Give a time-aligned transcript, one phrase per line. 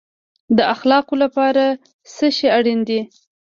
[0.57, 1.63] د اخلاقو لپاره
[2.15, 2.99] څه شی اړین دی؟